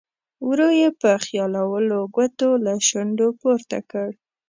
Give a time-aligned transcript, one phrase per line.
[0.49, 4.09] ورو یې په خیالولو ګوتو له شونډو پورته کړ.